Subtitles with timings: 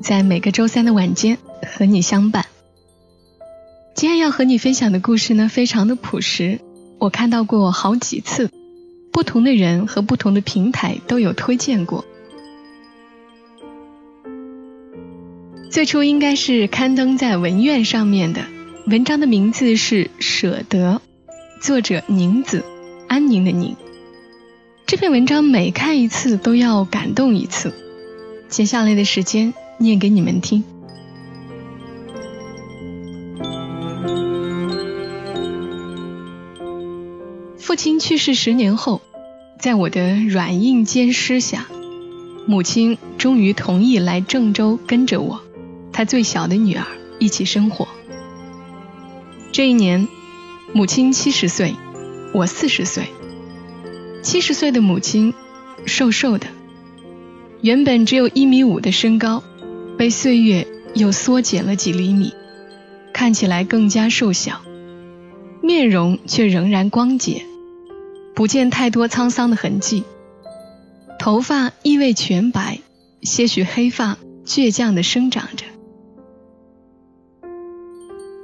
[0.00, 2.46] 在每个周三的晚间和你相伴。
[3.94, 6.60] 今天要和你分享的故事呢，非常的朴实，
[6.98, 8.50] 我看到过好几次。
[9.10, 12.04] 不同的人和不同的平台都有推荐过。
[15.70, 18.46] 最初应该是刊登在文苑上面的，
[18.86, 21.00] 文章的名字是《舍得》，
[21.60, 22.64] 作者宁子，
[23.08, 23.76] 安宁的宁。
[24.86, 27.74] 这篇文章每看一次都要感动一次。
[28.48, 30.62] 接下来的时间念给你们听。
[37.56, 39.00] 父亲去世十年后。
[39.60, 41.66] 在我的软硬兼施下，
[42.46, 45.40] 母亲终于同意来郑州跟着我，
[45.92, 46.86] 她最小的女儿
[47.18, 47.88] 一起生活。
[49.50, 50.06] 这一年，
[50.72, 51.74] 母亲七十岁，
[52.32, 53.08] 我四十岁。
[54.22, 55.34] 七十岁的母亲，
[55.86, 56.46] 瘦瘦的，
[57.60, 59.42] 原本只有一米五的身高，
[59.98, 62.32] 被岁月又缩减了几厘米，
[63.12, 64.60] 看起来更加瘦小，
[65.60, 67.42] 面容却仍然光洁。
[68.34, 70.04] 不见太多沧桑的痕迹，
[71.18, 72.78] 头发亦未全白，
[73.22, 75.64] 些许黑发倔强地生长着。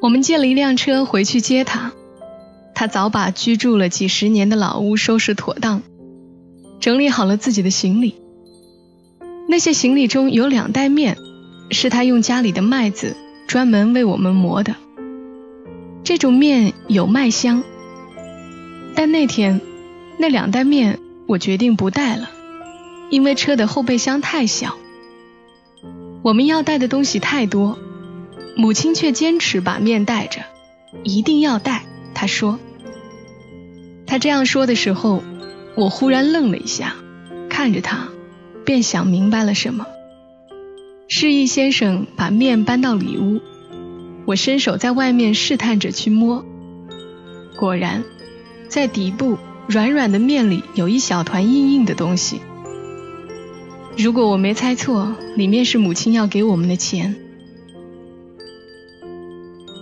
[0.02, 1.92] 我们借了一辆车回去接他，
[2.74, 5.82] 他早把居住了几十年的老屋收拾妥当，
[6.80, 8.16] 整理好了自己的行李。
[9.48, 11.16] 那些行李中有两袋面，
[11.70, 14.74] 是他用家里的麦子专门为我们磨的。
[16.02, 17.62] 这种面有麦香，
[18.94, 19.60] 但那天。
[20.16, 22.30] 那两袋面我决定不带了，
[23.10, 24.76] 因为车的后备箱太小。
[26.22, 27.78] 我们要带的东西太多，
[28.56, 30.42] 母亲却坚持把面带着，
[31.02, 31.84] 一定要带。
[32.14, 32.60] 她说。
[34.06, 35.24] 她这样说的时候，
[35.74, 36.94] 我忽然愣了一下，
[37.50, 38.06] 看着她，
[38.64, 39.86] 便想明白了什么。
[41.08, 43.40] 示意先生把面搬到里屋，
[44.26, 46.44] 我伸手在外面试探着去摸，
[47.58, 48.04] 果然，
[48.68, 49.38] 在底部。
[49.66, 52.42] 软软的面里有一小团硬硬的东西。
[53.96, 57.16] 如果我没猜错，里面是母亲要给我们的钱。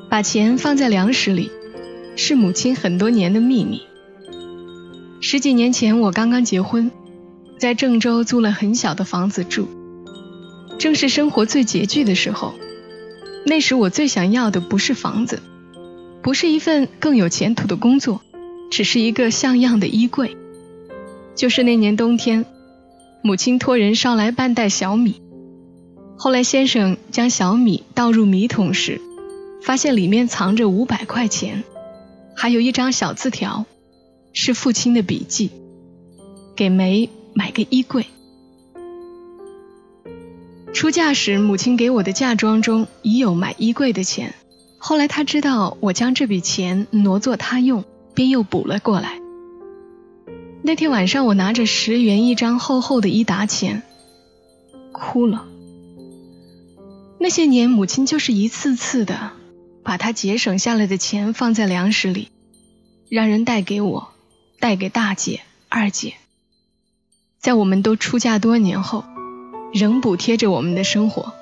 [0.09, 1.50] 把钱放在粮食里，
[2.15, 3.83] 是母亲很多年的秘密。
[5.21, 6.93] 十几年前我刚刚结婚，
[7.59, 9.66] 在郑州租了很小的房子住，
[10.82, 12.54] 正是生活最拮据的时候。
[13.47, 15.41] 那时我最想要的不是房子，
[16.22, 18.20] 不是一份更有前途的工作。
[18.69, 20.37] 只是一个像样的衣柜。
[21.37, 22.47] 就是那年冬天，
[23.22, 25.22] 母亲托人捎来半袋小米。
[26.16, 29.00] 后来先生将小米倒入米桶时，
[29.62, 31.62] 发现里面藏着五百块钱，
[32.34, 33.66] 还有一张小字条，
[34.32, 35.50] 是父亲的笔记：
[36.56, 38.06] 给梅买个衣柜。
[40.72, 44.34] 出嫁时，母亲给我的嫁妆中已有买衣柜的钱。
[44.78, 47.84] 后来她知道我将这笔钱挪作他用。
[48.15, 49.19] 便又补了过来。
[50.62, 53.83] 那天晚上，我拿着十元一张厚厚的一沓钱，
[54.93, 55.47] 哭了。
[57.19, 59.33] 那些年，母亲就是一次次的
[59.83, 62.28] 把她节省下来的钱放在粮食里，
[63.09, 64.10] 让人带给我，
[64.60, 65.41] 带给大姐、
[65.71, 66.12] 二姐。
[67.41, 69.06] 在我们都出嫁多年后，
[69.72, 71.33] 仍补贴着我们的生活。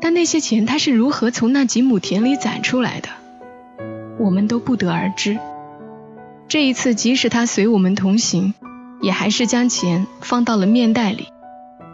[0.00, 3.08] 但那些钱，他是如何从那几亩田里攒出来的？
[4.18, 5.38] 我们都不得而知。
[6.48, 8.54] 这一次，即使他随我们同行，
[9.00, 11.28] 也还是将钱放到了面袋里。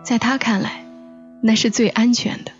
[0.02, 0.84] 在他看来，
[1.40, 2.52] 那是最安全的。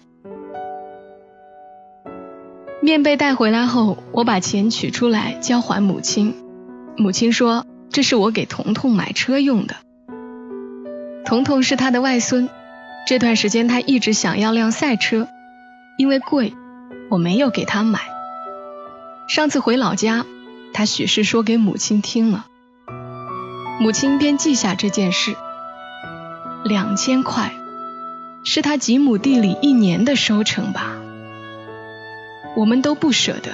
[2.82, 6.34] 面被带回来后，我把钱取出来交还母亲。
[6.96, 9.76] 母亲说：“这是我给彤彤买车用的。”
[11.26, 12.49] 彤彤是他的外孙，
[13.05, 15.26] 这段时间他一直想要辆赛车，
[15.99, 16.55] 因为贵，
[17.11, 17.99] 我没有给他买。
[19.28, 20.25] 上次回老家，
[20.73, 22.46] 他许是说给母亲听了，
[23.81, 25.34] 母亲便记下这件事。
[26.64, 27.52] 两千块，
[28.44, 30.93] 是他几亩地里一年的收成吧？
[32.55, 33.50] 我们都不舍得，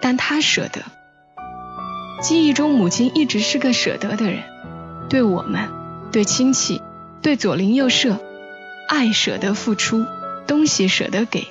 [0.00, 0.82] 但他舍得。
[2.20, 4.42] 记忆中，母亲一直是个舍得的人，
[5.08, 5.68] 对我们，
[6.10, 6.82] 对亲戚，
[7.22, 8.18] 对左邻右舍，
[8.88, 10.04] 爱舍得付出，
[10.46, 11.48] 东西舍得给，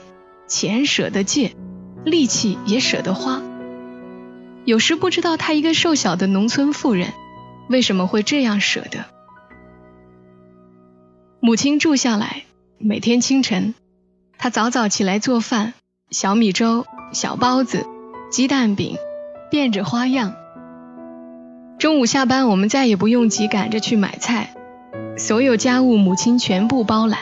[0.48, 1.56] 钱舍得借，
[2.06, 3.42] 力气也舍得花。
[4.66, 7.14] 有时不知道她一个瘦小的农村妇人
[7.70, 9.06] 为什么会这样舍得。
[11.40, 12.44] 母亲住下来，
[12.78, 13.76] 每天清晨，
[14.38, 15.74] 她早早起来做饭，
[16.10, 17.86] 小米粥、小包子、
[18.32, 18.98] 鸡蛋饼，
[19.52, 20.34] 变着花样。
[21.78, 24.56] 中午下班，我们再也不用急赶着去买菜，
[25.18, 27.20] 所有家务母亲全部包揽。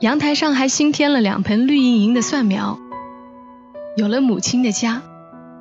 [0.00, 2.78] 阳台上还新添了两盆绿莹莹的蒜苗。
[3.96, 5.02] 有了母亲的家，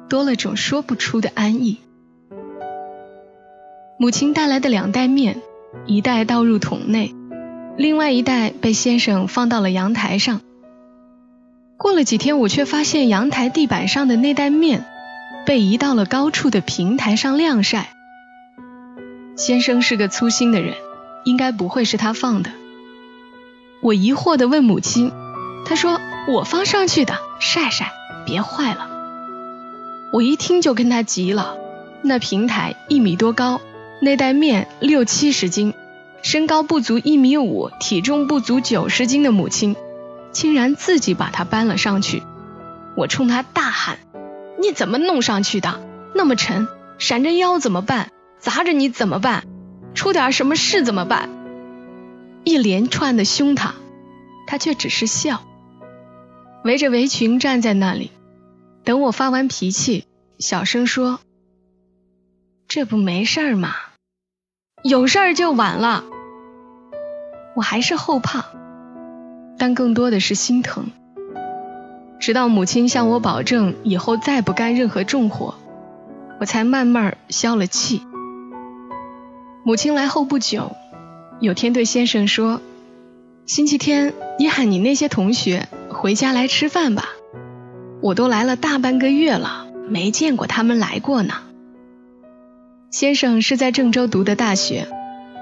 [0.09, 1.77] 多了种说不出的安逸。
[3.97, 5.41] 母亲带来的两袋面，
[5.85, 7.15] 一袋倒入桶内，
[7.77, 10.41] 另外一袋被先生放到了阳台上。
[11.77, 14.83] 过了几天，我却发现阳台地板上的那袋面
[15.45, 17.93] 被移到了高处的平台上晾晒。
[19.37, 20.75] 先生是个粗心的人，
[21.25, 22.51] 应该不会是他放的。
[23.81, 25.11] 我疑惑地问母亲，
[25.65, 25.99] 她说
[26.29, 27.91] ：“我放上去的，晒晒，
[28.25, 28.89] 别坏了。”
[30.13, 31.57] 我一听就跟他急了。
[32.01, 33.59] 那平台一米多高，
[34.01, 35.73] 那袋面六七十斤，
[36.21, 39.75] 身高不足一米五，体重不足九十斤的母亲，
[40.31, 42.23] 竟然自己把它搬了上去。
[42.95, 43.97] 我冲他大喊
[44.61, 45.81] ：“你怎么弄上去的？
[46.13, 46.67] 那么沉，
[46.97, 48.11] 闪着腰怎么办？
[48.39, 49.43] 砸着你怎么办？
[49.95, 51.29] 出点什么事怎么办？”
[52.45, 53.73] 一连串的凶他，
[54.45, 55.41] 他却只是笑，
[56.63, 58.11] 围着围裙站在那里，
[58.83, 60.05] 等我发完脾气，
[60.37, 61.19] 小声说
[62.67, 63.73] ：“这不没事儿吗？
[64.83, 66.03] 有事儿就晚了。”
[67.57, 68.45] 我还是后怕，
[69.57, 70.91] 但更多的是心疼。
[72.19, 75.55] 直到母亲向我保证以后再不干任何重活，
[76.39, 78.01] 我才慢慢消了气。
[79.65, 80.75] 母亲来后不久。
[81.39, 82.61] 有天对先生说
[83.47, 87.09] ：“星期天你喊你那些同学回家来吃饭吧，
[87.99, 91.33] 我都来了大半个月了，没见过他们来过呢。”
[92.93, 94.87] 先生是在郑州读的大学，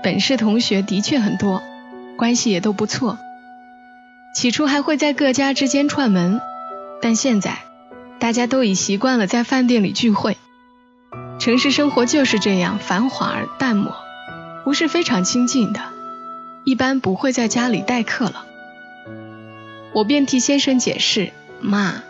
[0.01, 1.61] 本市同学的确很多，
[2.17, 3.17] 关系也都不错。
[4.33, 6.39] 起初还会在各家之间串门，
[7.01, 7.57] 但现在
[8.19, 10.37] 大家都已习惯了在饭店里聚会。
[11.39, 13.93] 城市生活就是这样繁华而淡漠。
[14.63, 15.81] 不是非常亲近的，
[16.63, 18.45] 一般不会在家里待客了。
[19.93, 21.31] 我便替先生解释
[21.61, 22.01] ：“妈，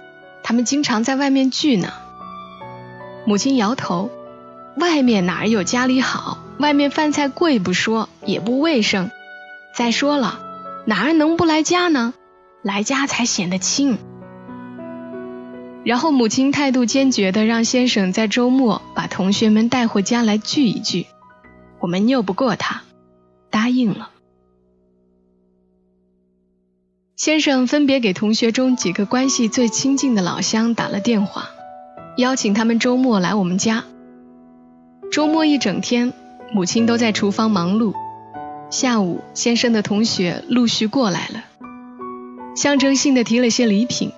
[0.43, 1.91] 他们经常在外面聚呢。”
[3.25, 4.09] 母亲摇头
[4.77, 6.37] ：“外面哪儿有家里好？
[6.59, 9.09] 外面饭菜贵不说，也不卫生。
[9.75, 10.39] 再说了，
[10.85, 12.13] 哪儿能不来家呢？
[12.61, 13.97] 来家才显得亲。”
[15.83, 21.07] 然后母亲态度坚决地让先生在周末把同学们带回家来聚一聚。
[21.83, 22.83] 我们拗不过他，
[23.49, 24.09] 答应了。
[27.17, 31.49] 先生分别给同学中几个关系最亲近的老乡打了电话，
[32.15, 33.83] 邀请他们周末来我们家。
[35.11, 36.13] 周末一整天，
[36.53, 37.93] 母亲都在厨房忙碌。
[38.69, 41.43] 下午，先生的同学陆续过来了，
[42.55, 44.13] 象征性的提了些礼品。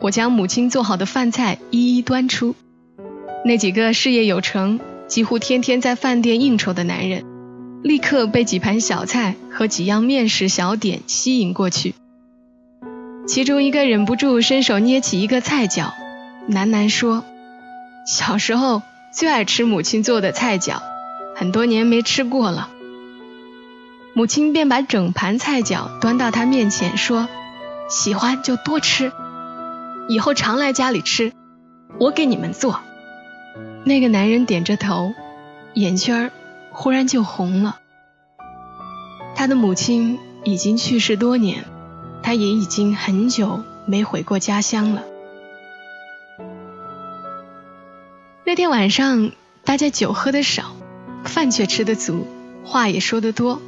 [0.00, 2.54] 我将母亲做好的饭菜一一端出。
[3.44, 4.80] 那几个事业有成。
[5.06, 7.24] 几乎天天在饭店应酬的男人，
[7.82, 11.94] 立刻被几盘小菜和几样面食小点吸引过去。
[13.26, 15.92] 其中一个忍不住伸手捏起一个菜饺，
[16.48, 17.24] 喃喃说
[18.06, 18.82] ：“小时候
[19.12, 20.82] 最爱吃母亲做的菜饺，
[21.34, 22.70] 很多年没吃过了。”
[24.14, 27.28] 母亲便把整盘菜饺端到他面前，说
[27.90, 29.12] ：“喜欢就多吃，
[30.08, 31.32] 以后常来家里吃，
[31.98, 32.80] 我给你们做。”
[33.86, 35.12] 那个男人点着头，
[35.74, 36.32] 眼圈儿
[36.72, 37.78] 忽然就红了。
[39.36, 41.64] 他的母亲已经去世多年，
[42.22, 45.04] 他也已经很久没回过家乡了。
[48.46, 49.32] 那天晚上，
[49.64, 50.74] 大家酒喝的少，
[51.24, 52.26] 饭却吃得足，
[52.64, 53.60] 话也说得多。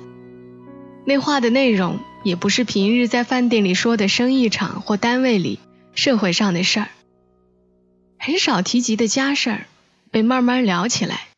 [1.04, 5.60] 那话的内容也不是平日在饭店里说的生意场或单位里
[5.94, 6.88] 社会上的事儿，
[8.18, 9.66] 很少提及的家事儿。
[10.10, 11.28] 被慢慢聊起来，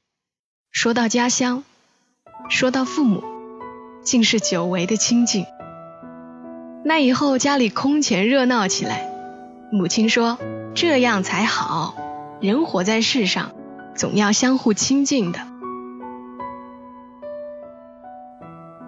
[0.70, 1.64] 说到家乡，
[2.48, 3.24] 说到父母，
[4.02, 5.46] 竟是久违的亲近。
[6.84, 9.10] 那以后家里空前热闹起来。
[9.70, 10.38] 母亲说
[10.74, 11.94] ：“这样才好，
[12.40, 13.52] 人活在世上，
[13.94, 15.40] 总要相互亲近的。”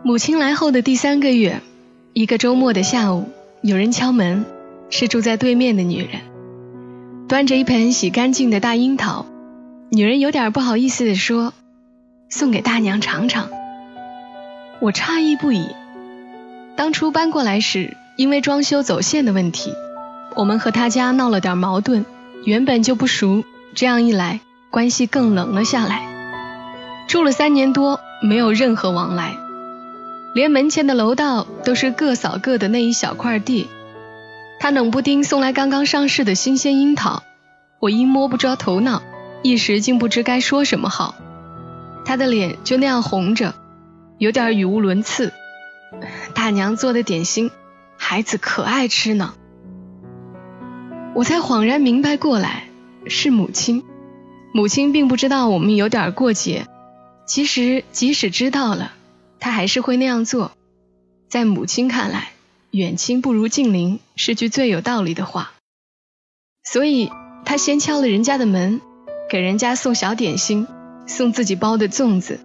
[0.02, 1.60] 母亲来后的第三个月，
[2.14, 3.28] 一个周末的下午，
[3.60, 4.46] 有人敲门，
[4.88, 6.22] 是住在对面的女人，
[7.28, 9.26] 端着一盆洗干净的大樱桃。
[9.92, 11.52] 女人有点不好意思地说
[12.30, 13.50] ：“送给大娘尝尝。”
[14.80, 15.66] 我诧异不已。
[16.76, 19.74] 当初搬过来时，因为装修走线的问题，
[20.36, 22.04] 我们和他家闹了点矛盾，
[22.44, 23.42] 原本就不熟，
[23.74, 24.38] 这样一来，
[24.70, 26.06] 关系更冷了下来。
[27.08, 29.34] 住了三年多，没有任何往来，
[30.36, 33.66] 连门前的楼道都是各扫各的那一小块地。
[34.60, 37.24] 他冷不丁送来刚刚上市的新鲜樱桃，
[37.80, 39.02] 我因摸不着头脑，
[39.42, 41.14] 一时竟不知该说什么好。
[42.04, 43.54] 他的脸就那样红着，
[44.18, 45.32] 有点语无伦次。
[46.34, 47.50] 大娘做的点心，
[47.96, 49.34] 孩子可爱吃呢。
[51.14, 52.68] 我才恍然明白过来，
[53.06, 53.84] 是母亲。
[54.52, 56.66] 母亲并不知道我们有点过节，
[57.26, 58.92] 其实即使知道了，
[59.38, 60.52] 她还是会那样做。
[61.28, 62.32] 在母亲看来，
[62.72, 65.52] 远亲不如近邻是句最有道理的话。
[66.64, 67.12] 所以
[67.44, 68.80] 她先敲了人家的门，
[69.30, 70.66] 给人家送小点心。
[71.06, 72.38] 送自己包的粽子，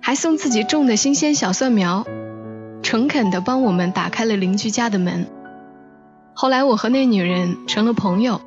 [0.00, 2.04] 还送自己种的新鲜小蒜苗，
[2.82, 5.26] 诚恳地帮我们打开了邻居家的门。
[6.34, 8.40] 后来我和那女人成了朋友，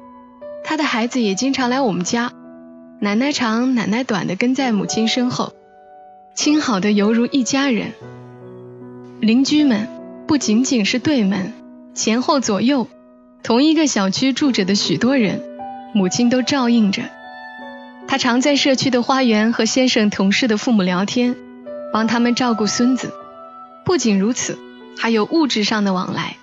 [0.66, 2.34] 她的孩子也经常来我们家，
[3.00, 5.54] 奶奶长奶奶短的跟在母亲身后，
[6.36, 7.94] 亲好的犹如一家人。
[9.22, 9.88] 邻居们
[10.28, 11.54] 不仅仅是对门，
[11.94, 12.88] 前后左右，
[13.44, 15.42] 同一个小区住着的许多人，
[15.94, 17.04] 母亲都照应着。
[18.08, 21.36] 他常在社区的花园和先生同事的父母聊天，
[21.92, 23.12] 帮他们照顾孙子。
[23.86, 24.60] 不仅如此，
[24.98, 26.38] 还有物质上的往来。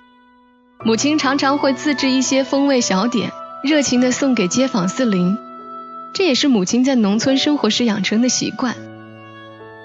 [0.83, 3.31] 母亲常常会自制一些风味小点，
[3.63, 5.37] 热情地送给街坊四邻。
[6.13, 8.75] 这也是母亲在农村生活时养成的习惯。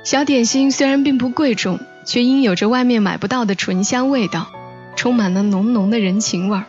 [0.05, 4.49] 小点心虽然并不贵重，却因有着外面买不到的醇香味道，
[4.97, 6.65] 充满了浓浓的人情味儿。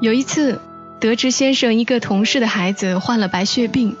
[0.00, 0.60] 有一次。
[1.02, 3.96] 得知先生一个同事的孩子患了白血病，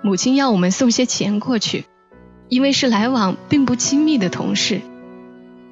[0.00, 1.86] 母亲要我们送些钱过去，
[2.48, 4.80] 因为是来往并不亲密的同事，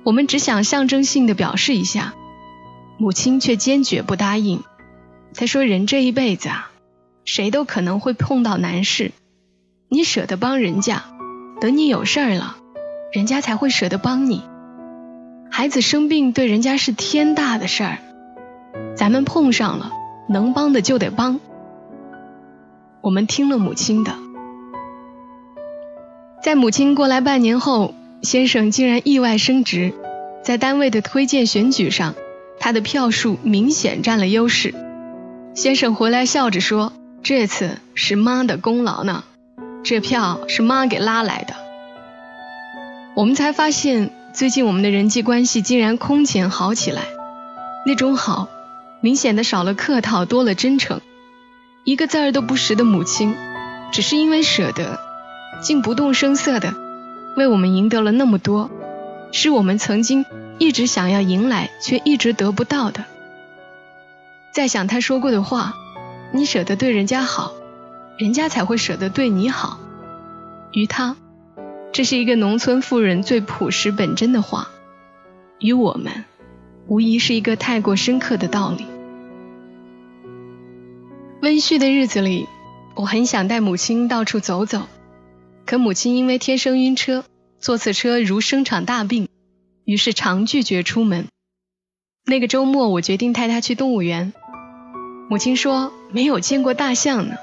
[0.03, 2.13] 我们只想象征性的表示一下，
[2.97, 4.65] 母亲却坚决不答应。
[5.33, 6.73] 她说：“人这一辈子啊，
[7.25, 9.13] 谁都可能会碰到难事，
[9.89, 11.05] 你舍得帮人家，
[11.61, 12.57] 等你有事儿了，
[13.13, 14.43] 人家才会舍得帮你。
[15.53, 17.99] 孩子生病对人家是天大的事儿，
[18.97, 19.93] 咱们碰上了。”
[20.29, 21.41] 能帮的就得帮。
[23.01, 24.15] 我们听了母亲的，
[26.43, 29.95] 在母亲过来半年后，先生竟然意外升职，
[30.43, 32.15] 在单位的推荐选举上，
[32.61, 34.75] 他的票数明显占了优势。
[35.55, 36.93] 先生回来笑着说
[37.23, 39.25] ：“这次是妈的功劳呢，
[39.83, 41.55] 这票是妈给拉来的。”
[43.17, 47.03] 我们才发现，最近我们的人际关系竟然空前好起来，
[47.87, 48.49] 那种好。
[49.01, 51.01] 明显的少了客套，多了真诚。
[51.85, 53.35] 一个字儿都不识的母亲，
[53.93, 54.99] 只是因为舍得，
[55.63, 56.75] 竟不动声色的
[57.37, 58.71] 为我们赢得了那么多，
[59.33, 60.27] 是我们曾经
[60.59, 63.05] 一直想要迎来却一直得不到的。
[64.53, 65.75] 再想他说过的话
[66.35, 67.53] ：“你舍得对人家好，
[68.19, 69.79] 人家才会舍得对你好。”
[70.73, 71.17] 于他，
[71.93, 74.69] 这是一个农村妇人最朴实本真的话。
[75.61, 76.25] 于我们。
[76.89, 78.87] 无疑是一个太过深刻的道理。
[81.43, 82.47] 温煦的日子里，
[82.95, 84.87] 我很想带母亲到处走走，
[85.67, 87.25] 可母亲因为天生晕车，
[87.61, 89.29] 坐次车如生场大病，
[89.85, 91.27] 于是常拒绝出门。
[92.25, 94.33] 那个周末，我决定带她去动物园。
[95.29, 97.37] 母亲说没有见过大象呢。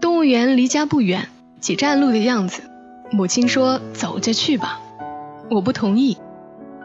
[0.00, 1.28] 动物园离家不远，
[1.60, 2.62] 几站路的样子。
[3.10, 4.80] 母亲说走着去吧，
[5.50, 6.16] 我不同意。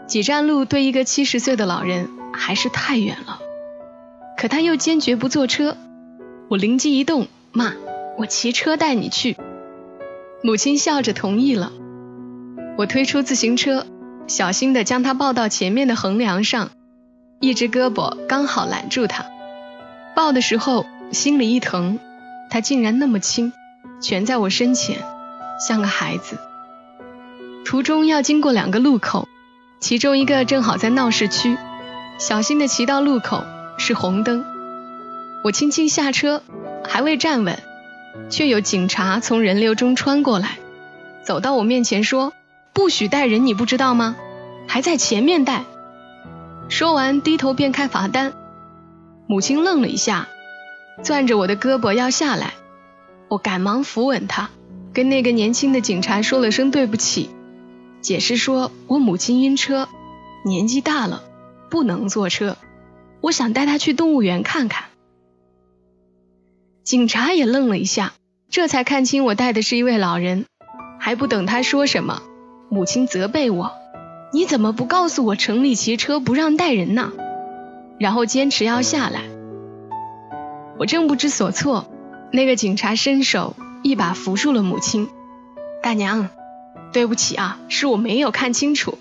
[0.07, 3.39] 几站路对一个七十岁的老人还是太远了，
[4.37, 5.75] 可他又坚决不坐车。
[6.47, 7.73] 我灵机一动，妈，
[8.17, 9.35] 我骑车带你去。
[10.41, 11.73] 母亲笑着同意了。
[12.77, 13.85] 我推出自行车，
[14.27, 16.69] 小心地将他抱到前面的横梁上，
[17.41, 19.25] 一只胳膊刚好揽住他。
[20.15, 21.99] 抱的时候心里一疼，
[22.49, 23.51] 他竟然那么轻，
[24.01, 24.99] 蜷在我身前，
[25.59, 26.37] 像个孩子。
[27.65, 29.27] 途中要经过两个路口。
[29.79, 31.57] 其中一个正好在闹市区，
[32.17, 33.43] 小心的骑到路口
[33.77, 34.43] 是红灯，
[35.43, 36.41] 我轻轻下车，
[36.83, 37.59] 还未站稳，
[38.29, 40.57] 却有警察从人流中穿过来，
[41.23, 42.33] 走到我面前说
[42.73, 44.15] ：“不许带人，你不知道吗？
[44.67, 45.63] 还在前面带。”
[46.69, 48.33] 说完低头便开罚单。
[49.27, 50.27] 母亲愣了一下，
[51.03, 52.53] 攥着我的胳膊要下来，
[53.27, 54.49] 我赶忙扶稳她，
[54.91, 57.29] 跟那个年轻的警察说了声对不起。
[58.07, 59.89] 解释说：“我母亲晕车，
[60.45, 61.23] 年纪大了，
[61.69, 62.55] 不能坐车。
[63.19, 64.85] 我想带她去动物园看看。”
[66.85, 68.13] 警察也愣了一下，
[68.49, 70.45] 这才看清我带的是一位老人。
[71.01, 72.21] 还不等他说什么，
[72.69, 73.73] 母亲责备我
[74.31, 77.11] ：“你怎么不告诉我城里骑车不让带人呢？
[77.99, 79.23] 然后坚持要下来。
[80.79, 81.91] 我正不知所措，
[82.31, 85.09] 那个警察伸手一把扶住了母亲。
[85.83, 86.29] 大娘，
[86.91, 88.97] 对不起啊，是我没有看清楚。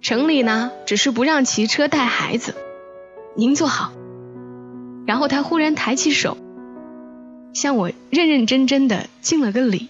[0.00, 2.54] 城里呢，只是不让骑车带孩子。
[3.34, 3.92] 您坐好。
[5.06, 6.36] 然后他忽然抬起手，
[7.52, 9.88] 向我认认真真的敬了个礼。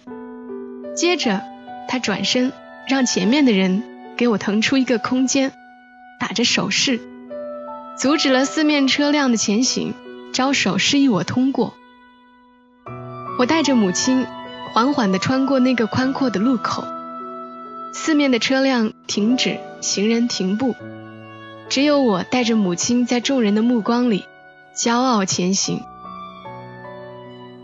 [0.95, 1.43] 接着，
[1.89, 2.53] 他转身
[2.89, 3.83] 让前面的人
[4.17, 5.53] 给我腾出一个空间，
[6.21, 7.01] 打着手势，
[7.99, 9.95] 阻止了四面车辆的前行，
[10.33, 11.75] 招手示意我通过。
[13.39, 14.27] 我带着母亲
[14.73, 16.85] 缓缓地穿过那个宽阔的路口，
[17.99, 20.77] 四面的车辆停止，行人停步，
[21.71, 24.25] 只有我带着母亲在众人的目光里。
[24.77, 25.81] 骄傲前行，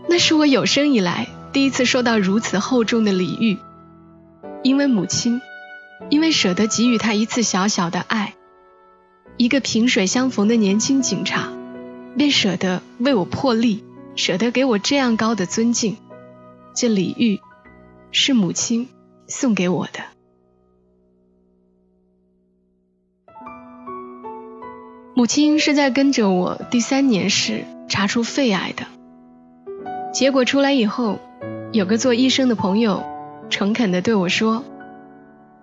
[0.09, 3.59] 那是我有生以来第一次受到如此厚重的礼遇。
[4.63, 5.39] 因为母亲，
[6.09, 8.33] 因为舍得给予她一次小小的爱，
[9.37, 11.53] 一个萍水相逢的年轻警察，
[12.17, 13.83] 便舍得为我破例，
[14.15, 15.95] 舍得给我这样高的尊敬。
[16.75, 17.39] 这礼遇
[18.11, 18.89] 是母亲
[19.27, 20.12] 送给我的。
[25.15, 28.87] 母亲是在跟着我第三年时查出肺癌的，
[30.11, 31.19] 结果出来以后，
[31.71, 33.03] 有个做医生的朋友
[33.51, 34.63] 诚恳地对我说：“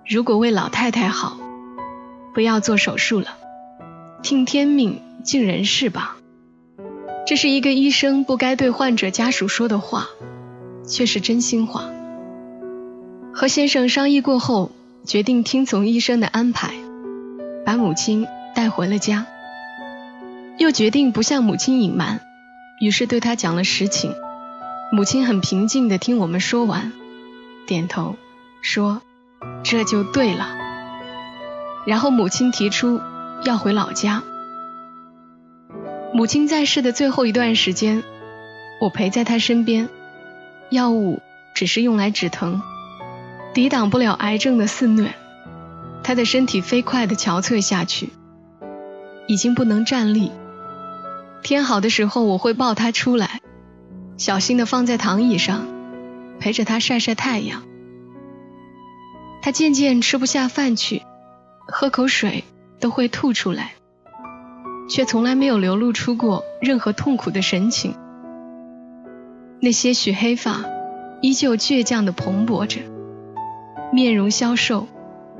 [0.06, 1.36] 如果为老太太好，
[2.32, 3.36] 不要做手术了，
[4.22, 6.16] 听天命，尽人事吧。”
[7.26, 10.06] 这是一个医生不该对患者家属说的话，
[10.86, 11.90] 却是真心话。
[13.34, 14.70] 和先生商议过后，
[15.04, 16.72] 决定听从医生的安排，
[17.66, 19.26] 把母亲带回了家。
[20.60, 22.20] 又决定不向母亲隐瞒，
[22.82, 24.14] 于是对她讲了实情。
[24.92, 26.92] 母亲很平静地听我们说完，
[27.66, 28.16] 点头
[28.60, 29.00] 说
[29.64, 30.54] ：“这就对了。”
[31.86, 33.00] 然后母亲提出
[33.42, 34.22] 要回老家。
[36.12, 38.02] 母亲在世的最后一段时间，
[38.82, 39.88] 我陪在她身边。
[40.68, 41.22] 药物
[41.54, 42.60] 只是用来止疼，
[43.54, 45.14] 抵挡不了癌症的肆虐。
[46.02, 48.10] 她的身体飞快地憔悴下去，
[49.26, 50.30] 已经不能站立。
[51.42, 53.40] 天好的时候，我会抱他出来，
[54.16, 55.66] 小心的放在躺椅上，
[56.38, 57.62] 陪着他晒晒太阳。
[59.42, 61.02] 他渐渐吃不下饭去，
[61.66, 62.44] 喝口水
[62.78, 63.72] 都会吐出来，
[64.88, 67.94] 却从来没有流露出过任何痛苦的神情。
[69.60, 70.64] 那些许黑发
[71.22, 72.80] 依旧倔强的蓬勃着，
[73.92, 74.86] 面容消瘦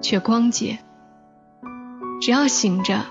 [0.01, 0.79] 却光洁。
[2.23, 3.05] 只要醒着，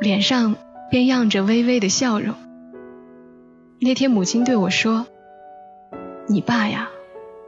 [0.00, 0.56] 脸上。
[0.92, 2.34] 便漾着微微的笑容。
[3.80, 5.06] 那天母亲对我说
[6.28, 6.90] ：“你爸呀，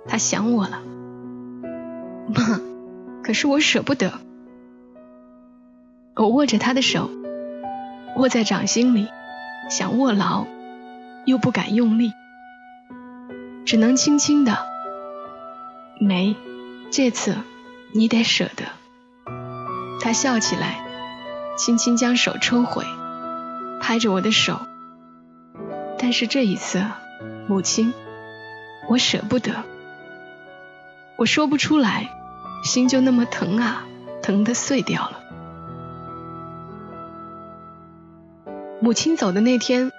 [0.09, 0.81] 他想我了。”
[2.35, 2.59] 妈，
[3.23, 4.15] 可是我舍不得。
[6.17, 7.11] 我握着他的手，
[8.17, 9.09] 握在掌心里，
[9.69, 10.47] 想握牢，
[11.27, 12.15] 又不敢用力，
[13.67, 14.57] 只能轻轻的。
[16.01, 16.35] 没，
[16.91, 17.37] 这次
[17.93, 18.65] 你得舍得。
[20.01, 20.83] 他笑起来，
[21.59, 22.83] 轻轻将手抽回。
[23.87, 24.61] 拍着我的手，
[25.99, 26.83] 但是这一次，
[27.47, 27.93] 母亲，
[28.89, 29.63] 我舍不得，
[31.19, 32.09] 我说不出来，
[32.65, 33.85] 心就那么疼啊，
[34.23, 35.21] 疼得碎掉了。
[38.81, 39.93] 母亲走的那天，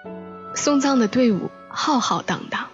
[0.55, 2.69] 送葬的队伍浩浩荡荡，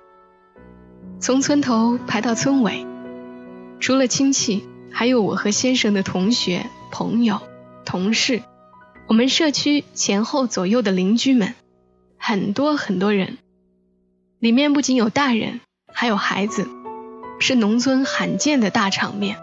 [1.19, 2.87] 从村头排到村尾，
[3.81, 7.41] 除了亲戚，还有我和先生的同学、朋友、
[7.83, 8.43] 同事。
[9.11, 11.53] 我们社区前后左右的邻居们，
[12.17, 13.39] 很多很多人，
[14.39, 15.59] 里面不仅有大人，
[15.91, 16.65] 还有孩子，
[17.37, 19.35] 是农村罕见的大场面。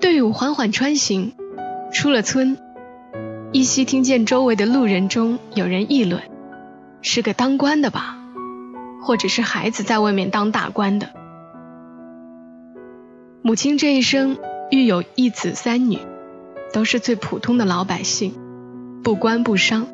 [0.00, 1.32] 队伍缓缓穿行，
[1.92, 2.58] 出了村，
[3.50, 6.22] 依稀听见周围的路人中有人议论
[7.02, 8.16] ：“是个当官的吧？
[9.02, 11.10] 或者是孩子在外面当大官的。”
[13.42, 14.38] 母亲这一生
[14.70, 15.98] 育有一子三女。
[16.72, 18.34] 都是最普通的老百姓，
[19.02, 19.86] 不官不商。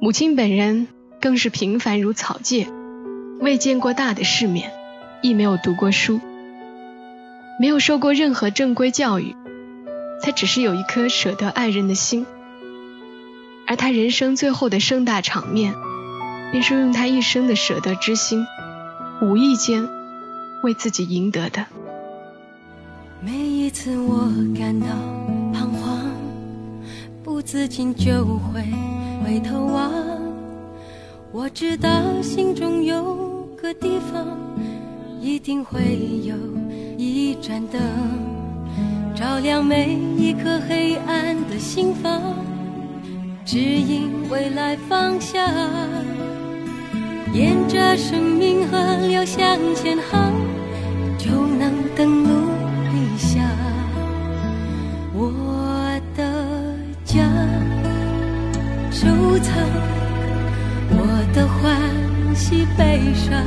[0.00, 0.88] 母亲本人
[1.20, 2.66] 更是平凡如草芥，
[3.40, 4.72] 未见过大的世面，
[5.22, 6.20] 亦没有读过书，
[7.60, 9.34] 没有受过任何正规教育，
[10.22, 12.26] 她只是有一颗舍得爱人的心。
[13.66, 15.74] 而她人生最后的盛大场面，
[16.50, 18.46] 便是用她一生的舍得之心，
[19.20, 19.88] 无意间
[20.62, 21.66] 为自己赢得的。
[23.20, 24.86] 每一次我感到，
[27.50, 28.62] 自禁就会
[29.24, 29.90] 回头望。
[31.32, 31.88] 我知道
[32.20, 34.36] 心中有个地方，
[35.18, 35.80] 一定会
[36.24, 36.36] 有
[36.98, 37.80] 一盏灯，
[39.14, 42.20] 照亮每一颗黑暗的心房，
[43.46, 45.42] 指引未来方向。
[47.32, 50.34] 沿着生命河流向前航，
[51.16, 52.47] 就能登陆
[57.08, 57.24] 家，
[58.90, 59.56] 收藏
[60.90, 61.80] 我的欢
[62.36, 63.42] 喜悲伤，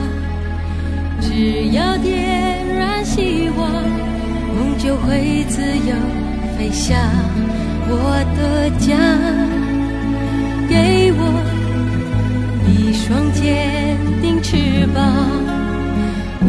[1.22, 5.96] 只要点燃希望，梦就会自由
[6.58, 6.98] 飞翔。
[7.88, 8.98] 我的家，
[10.68, 11.22] 给我。
[12.68, 15.14] 一双坚定翅膀，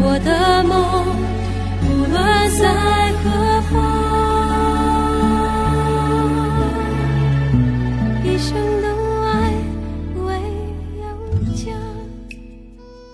[0.01, 1.05] 我的梦
[1.83, 2.63] 无论在
[3.21, 4.02] 何方，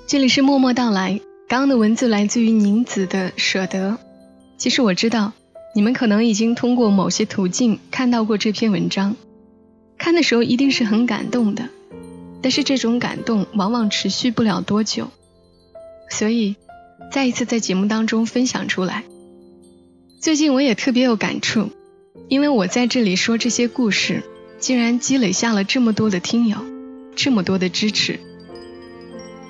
[0.10, 4.00] 这里是默默到来，刚刚的文字来自于宁子的舍得。
[4.58, 5.34] 其实我知道，
[5.76, 9.16] 你们可能已经通过某些途径看到过这篇文章，
[10.00, 11.70] 看的时候一定是很感动的。
[12.42, 15.10] 但是这种感动往往持续不了多久，
[16.10, 16.56] 所以
[17.12, 19.04] 再一次在节目当中分享出来。
[20.20, 21.70] 最近我也特别有感触，
[22.30, 24.24] 因为我在这里说这些故事，
[24.58, 26.58] 竟然积累下了这么多的听友，
[27.16, 28.20] 这么多的支持。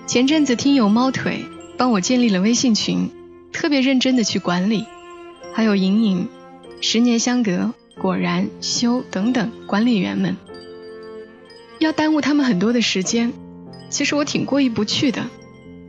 [0.10, 1.46] 前阵子听友猫腿
[1.78, 3.12] 帮我建立了微信群，
[3.54, 4.86] 特别认真的去管理，
[5.54, 6.28] 还有莹莹、
[6.82, 10.36] 十年相隔、果然、修等等管理员们。
[11.78, 13.34] 要耽误他们很多的时间，
[13.92, 15.28] 其实我挺过意不去的。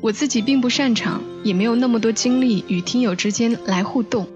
[0.02, 4.28] 我自己并不擅长，也没有那么多精力与听友之间来互动，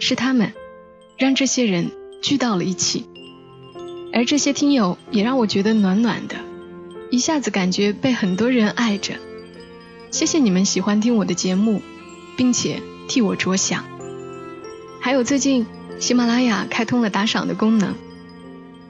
[0.00, 0.52] 是他们
[1.16, 3.04] 让这些人聚到了一起，
[4.12, 6.34] 而这些听友也让我觉得暖暖的，
[7.10, 9.14] 一下子感觉被很多人爱着。
[10.12, 11.82] 谢谢你们喜欢听我的节目，
[12.36, 13.84] 并且替我着想。
[15.00, 15.66] 还有最近
[15.98, 17.94] 喜马拉雅开通了打赏的功能。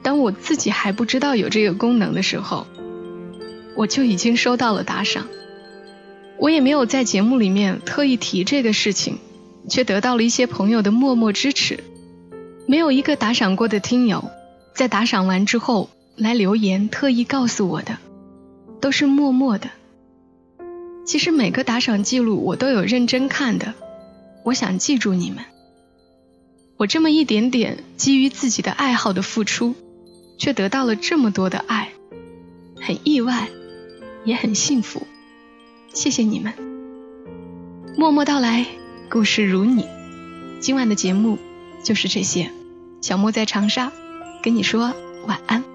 [0.03, 2.67] 当我自己还不知道有这个功能的时候，
[3.75, 5.27] 我就已经收到了打赏。
[6.37, 9.17] 我也没有在节目里面特意提这个事情，
[9.67, 11.83] 却得到了一些朋友的默默支持。
[12.67, 14.29] 没有一个打赏过的听友，
[14.73, 17.97] 在打赏完之后来留言特意告诉我的，
[18.81, 19.69] 都是默默的。
[21.05, 23.73] 其实每个打赏记录我都有认真看的，
[24.43, 25.45] 我想记住你们。
[26.75, 29.75] 我这么一点点基于自己的爱好的付出。
[30.41, 31.89] 却得到了这么多的爱，
[32.81, 33.47] 很意外，
[34.25, 35.05] 也很幸福。
[35.93, 36.51] 谢谢你们，
[37.95, 38.65] 默默到来，
[39.07, 39.85] 故事如你。
[40.59, 41.37] 今晚的节目
[41.83, 42.49] 就是这些，
[43.01, 43.91] 小莫在长沙
[44.41, 44.95] 跟你说
[45.27, 45.70] 晚安。